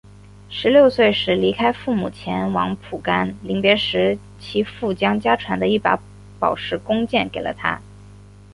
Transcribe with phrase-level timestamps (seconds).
[0.49, 5.99] 十六岁时离开父母前往蒲甘临别时其父将家传的一把
[6.39, 7.79] 宝石弓箭给了他。